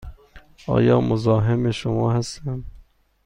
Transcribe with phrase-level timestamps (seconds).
[0.67, 2.63] آیا مزاحم شما هستم؟